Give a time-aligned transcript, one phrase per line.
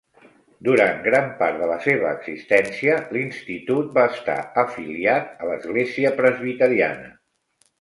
[0.67, 7.15] Durant gran part de la seva existència, l'institut va estar afiliat a l'Església Presbiteriana.